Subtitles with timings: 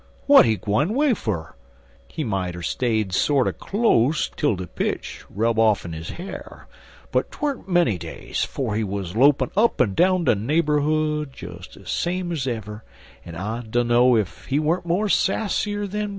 [0.25, 1.53] W'at he gwine 'way fer?
[2.07, 6.67] He moughter stayed sorter close twel de pitch rub off'n his ha'r,
[7.11, 11.35] but tweren't menny days 'fo' he wuz lopin' up en down de neighborhood
[11.85, 12.83] same ez ever,
[13.23, 16.09] en I dunno ef he weren't mo' sassier dan befo'.